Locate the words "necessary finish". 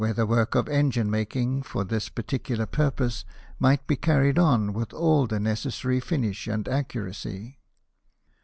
5.39-6.47